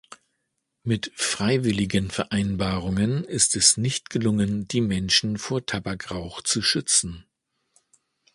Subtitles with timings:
[0.81, 7.25] Mit freiwilligen Vereinbarungen ist es nicht gelungen, die Menschen vor Tabakrauch zu schützen.